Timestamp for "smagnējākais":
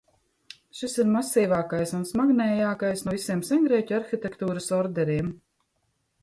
2.11-3.05